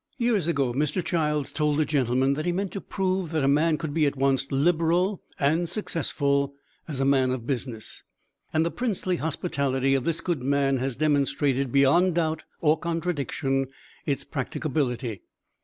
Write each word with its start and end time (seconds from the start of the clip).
Years 0.17 0.47
ago 0.47 0.73
Mr. 0.73 1.03
Childs 1.05 1.51
told 1.53 1.79
a 1.79 1.85
gentleman 1.85 2.33
that 2.33 2.47
he 2.47 2.51
meant 2.51 2.71
to 2.71 2.81
prove 2.81 3.29
that 3.33 3.43
a 3.43 3.47
man 3.47 3.77
could 3.77 3.93
be 3.93 4.07
at 4.07 4.15
once 4.15 4.51
liberal 4.51 5.21
and 5.37 5.69
successful 5.69 6.55
as 6.87 6.99
a 6.99 7.05
man 7.05 7.29
of 7.29 7.45
business, 7.45 8.03
and 8.51 8.65
the 8.65 8.71
princely 8.71 9.17
hospitality 9.17 9.93
of 9.93 10.03
this 10.03 10.19
good 10.19 10.41
man 10.41 10.77
has 10.77 10.97
demonstrated, 10.97 11.71
beyond 11.71 12.15
doubt 12.15 12.45
or 12.61 12.79
contradiction, 12.79 13.67
its 14.07 14.23
practicability. 14.23 15.21